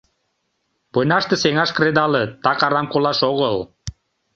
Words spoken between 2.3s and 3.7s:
так арам колаш огыл!